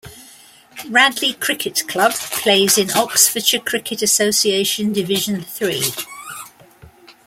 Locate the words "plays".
2.13-2.79